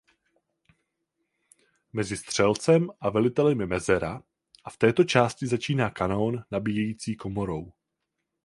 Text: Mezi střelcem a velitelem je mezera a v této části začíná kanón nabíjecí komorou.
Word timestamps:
Mezi 1.93 2.17
střelcem 2.17 2.89
a 2.99 3.09
velitelem 3.09 3.59
je 3.59 3.65
mezera 3.67 4.23
a 4.63 4.69
v 4.69 4.77
této 4.77 5.03
části 5.03 5.47
začíná 5.47 5.89
kanón 5.89 6.43
nabíjecí 6.51 7.15
komorou. 7.15 7.71